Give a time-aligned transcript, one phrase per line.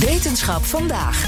[0.00, 1.22] Wetenschap vandaag.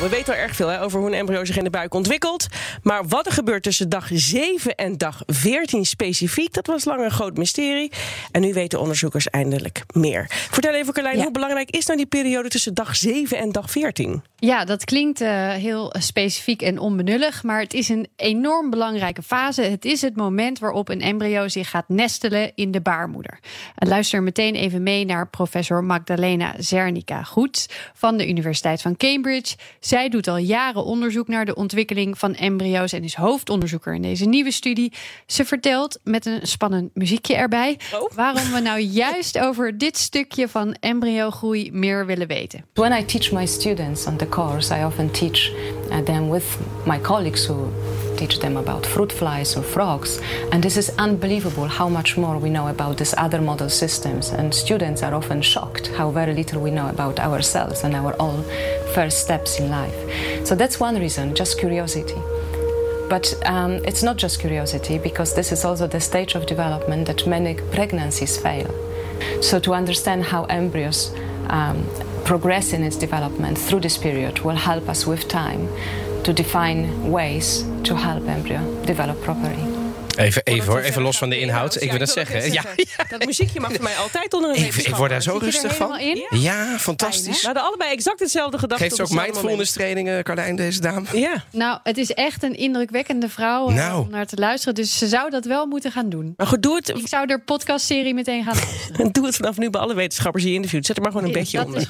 [0.00, 2.46] We weten al erg veel hè, over hoe een embryo zich in de buik ontwikkelt.
[2.82, 7.10] Maar wat er gebeurt tussen dag 7 en dag 14 specifiek, dat was lang een
[7.10, 7.92] groot mysterie.
[8.30, 10.26] En nu weten onderzoekers eindelijk meer.
[10.50, 11.22] Vertel even, Carlijn, Ja.
[11.22, 14.22] hoe belangrijk is nou die periode tussen dag 7 en dag 14?
[14.40, 19.62] Ja, dat klinkt eh, heel specifiek en onbenullig, maar het is een enorm belangrijke fase.
[19.62, 23.38] Het is het moment waarop een embryo zich gaat nestelen in de baarmoeder.
[23.74, 29.56] En luister meteen even mee naar professor Magdalena Zernica Goets van de Universiteit van Cambridge.
[29.80, 34.24] Zij doet al jaren onderzoek naar de ontwikkeling van embryo's en is hoofdonderzoeker in deze
[34.24, 34.92] nieuwe studie.
[35.26, 37.78] Ze vertelt met een spannend muziekje erbij
[38.14, 42.64] waarom we nou juist over dit stukje van embryogroei meer willen weten.
[42.74, 45.52] When I teach my students on the course, I often teach
[45.90, 46.46] uh, them with
[46.86, 47.72] my colleagues who
[48.16, 50.20] teach them about fruit flies or frogs.
[50.52, 54.30] And this is unbelievable how much more we know about these other model systems.
[54.30, 58.44] And students are often shocked how very little we know about ourselves and our own
[58.94, 59.96] first steps in life.
[60.46, 62.20] So that's one reason, just curiosity.
[63.08, 67.26] But um, it's not just curiosity, because this is also the stage of development that
[67.26, 68.68] many pregnancies fail.
[69.40, 71.14] So, to understand how embryos
[71.48, 71.86] um,
[72.28, 75.66] progress in its development through this period will help us with time
[76.24, 79.77] to define ways to help embryo develop properly.
[80.18, 81.82] Even, even hoor, even los van de inhoud.
[81.82, 82.52] Ik wil dat zeggen.
[82.52, 82.62] Ja,
[83.08, 85.76] Dat muziekje mag voor mij altijd onder een ik, ik word daar zo Zit rustig
[85.76, 85.98] van.
[85.98, 86.26] in?
[86.30, 87.40] Ja, fantastisch.
[87.40, 88.80] We hadden allebei exact hetzelfde gedacht.
[88.80, 91.06] Geeft ze ook mindfulness trainingen, Carlijn, deze dame?
[91.12, 91.44] Ja.
[91.52, 94.00] Nou, het is echt een indrukwekkende vrouw eh, Nou.
[94.00, 94.74] om naar te luisteren.
[94.74, 96.34] Dus ze zou dat wel moeten gaan doen.
[96.36, 96.88] Maar goed, doe het.
[96.88, 99.12] Ik zou er podcastserie meteen gaan luisteren.
[99.12, 100.86] Doe het vanaf nu bij alle wetenschappers die je interviewt.
[100.86, 101.80] Zet er maar gewoon een dat onder.
[101.80, 101.88] is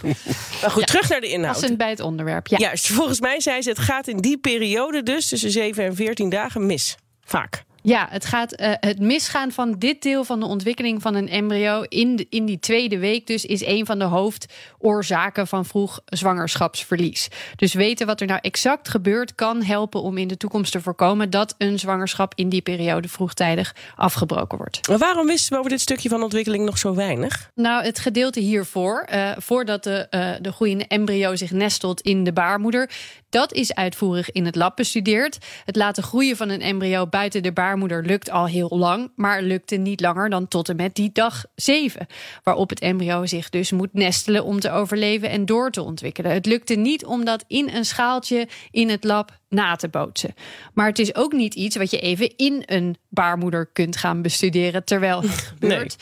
[0.60, 1.52] Maar goed, terug naar de inhoud.
[1.52, 2.46] Passend bij het onderwerp.
[2.46, 2.56] Ja.
[2.58, 6.28] Juist, volgens mij zei ze, het gaat in die periode dus tussen 7 en 14
[6.28, 6.96] dagen mis.
[7.24, 7.66] Vaak.
[7.82, 11.82] Ja, het gaat eh, het misgaan van dit deel van de ontwikkeling van een embryo
[11.88, 17.28] in, de- in die tweede week dus is een van de hoofdoorzaken van vroeg zwangerschapsverlies.
[17.56, 21.30] Dus weten wat er nou exact gebeurt kan helpen om in de toekomst te voorkomen
[21.30, 24.88] dat een zwangerschap in die periode vroegtijdig afgebroken wordt.
[24.88, 27.50] Maar waarom wisten we over dit stukje van ontwikkeling nog zo weinig?
[27.54, 32.32] Nou, het gedeelte hiervoor, eh, voordat de, eh, de groeiende embryo zich nestelt in de
[32.32, 32.90] baarmoeder,
[33.30, 35.38] dat is uitvoerig in het lab bestudeerd.
[35.64, 39.76] Het laten groeien van een embryo buiten de baarmoeder lukt al heel lang, maar lukte
[39.76, 42.06] niet langer dan tot en met die dag 7,
[42.42, 46.32] waarop het embryo zich dus moet nestelen om te overleven en door te ontwikkelen.
[46.32, 50.34] Het lukte niet om dat in een schaaltje in het lab na te bootsen.
[50.74, 54.84] Maar het is ook niet iets wat je even in een baarmoeder kunt gaan bestuderen
[54.84, 55.96] terwijl het gebeurt.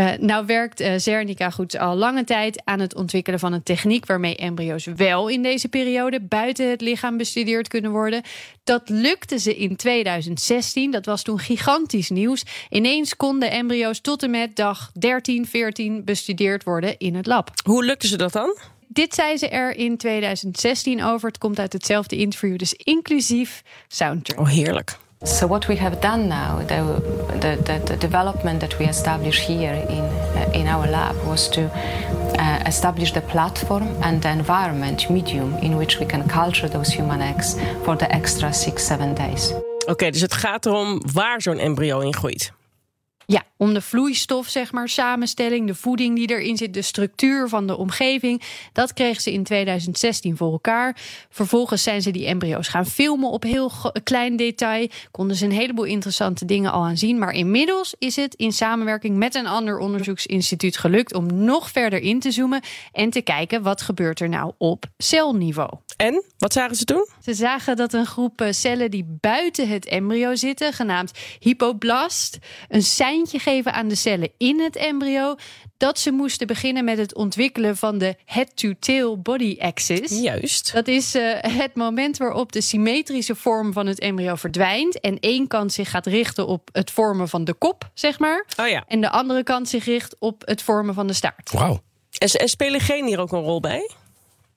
[0.00, 4.06] Eh, nou werkt eh Zernica goed al lange tijd aan het ontwikkelen van een techniek
[4.06, 8.22] waarmee embryo's wel in deze periode buiten het lichaam bestudeerd kunnen worden.
[8.64, 10.90] Dat lukte ze in 2016.
[10.90, 12.44] Dat was toen gigantisch nieuws.
[12.68, 17.50] Ineens konden embryo's tot en met dag 13, 14 bestudeerd worden in het lab.
[17.64, 18.56] Hoe lukte ze dat dan?
[18.88, 21.28] Dit zei ze er in 2016 over.
[21.28, 24.38] Het komt uit hetzelfde interview, dus inclusief soundtrack.
[24.38, 24.98] Oh, heerlijk.
[25.24, 26.80] So what we have done now, the,
[27.40, 31.70] the, the, development that we established here in, uh, in our lab was to
[32.38, 37.20] uh, establish the platform and the environment medium in which we can culture those human
[37.20, 37.54] eggs
[37.84, 39.52] for the extra six, seven days.
[39.86, 42.52] Oké, dus het gaat erom waar zo'n embryo in groeit.
[43.30, 47.66] Ja, om de vloeistof, zeg maar, samenstelling, de voeding die erin zit, de structuur van
[47.66, 48.42] de omgeving.
[48.72, 50.96] Dat kregen ze in 2016 voor elkaar.
[51.30, 53.72] Vervolgens zijn ze die embryo's gaan filmen op heel
[54.04, 54.88] klein detail.
[55.10, 57.18] Konden ze een heleboel interessante dingen al aan zien.
[57.18, 62.20] Maar inmiddels is het in samenwerking met een ander onderzoeksinstituut gelukt om nog verder in
[62.20, 62.60] te zoomen
[62.92, 65.70] en te kijken wat gebeurt er nou op celniveau.
[65.96, 67.08] En wat zagen ze toen?
[67.22, 72.38] Ze zagen dat een groep eh, cellen die buiten het embryo zitten, genaamd hypoblast,
[72.68, 72.82] een
[73.26, 75.34] seintje geven aan de cellen in het embryo
[75.76, 80.20] dat ze moesten beginnen met het ontwikkelen van de head-to-tail body axis.
[80.20, 80.72] Juist.
[80.72, 85.46] Dat is eh, het moment waarop de symmetrische vorm van het embryo verdwijnt en één
[85.46, 88.84] kant zich gaat richten op het vormen van de kop, zeg maar, Oh ja.
[88.86, 91.50] en de andere kant zich richt op het vormen van de staart.
[91.52, 91.80] Wauw.
[92.18, 93.90] En, en spelen genen hier ook een rol bij?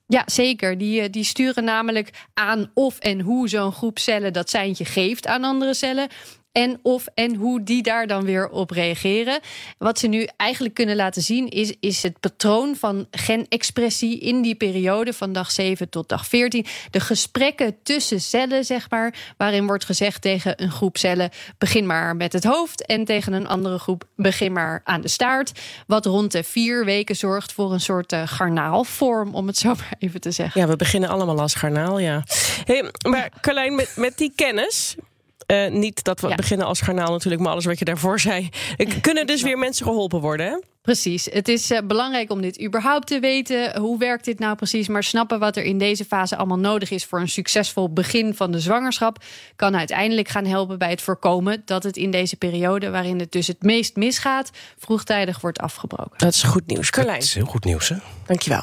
[0.06, 0.78] Ja, zeker.
[0.78, 5.26] Die, eh, die sturen namelijk aan of en hoe zo'n groep cellen dat seintje geeft
[5.26, 6.08] aan andere cellen.
[6.54, 9.40] En of en hoe die daar dan weer op reageren.
[9.78, 14.54] Wat ze nu eigenlijk kunnen laten zien is, is het patroon van genexpressie in die
[14.54, 16.66] periode van dag 7 tot dag 14.
[16.90, 22.16] De gesprekken tussen cellen, zeg maar, waarin wordt gezegd tegen een groep cellen: begin maar
[22.16, 25.52] met het hoofd en tegen een andere groep begin maar aan de staart.
[25.86, 29.94] Wat rond de vier weken zorgt voor een soort uh, garnaalvorm, om het zo maar
[29.98, 30.60] even te zeggen.
[30.60, 32.24] Ja, we beginnen allemaal als garnaal, ja.
[32.64, 34.96] Hey, maar Carlijn, met, met die kennis.
[35.46, 36.34] Uh, niet dat we Ja.
[36.34, 38.48] beginnen als garnaal natuurlijk, maar alles wat je daarvoor zei.
[38.76, 40.58] Eh, Kunnen dus weer mensen geholpen worden, hè?
[40.82, 41.24] Precies.
[41.30, 43.78] Het is eh, belangrijk om dit überhaupt te weten.
[43.80, 44.88] Hoe werkt dit nou precies?
[44.88, 48.50] Maar snappen wat er in deze fase allemaal nodig is voor een succesvol begin van
[48.50, 49.24] de zwangerschap,
[49.56, 53.46] kan uiteindelijk gaan helpen bij het voorkomen dat het in deze periode, waarin het dus
[53.46, 56.18] het meest misgaat, vroegtijdig wordt afgebroken.
[56.18, 56.90] Dat is goed nieuws.
[56.90, 57.96] Carlijn, Dat is heel goed nieuws, hè?
[58.26, 58.62] dankjewel.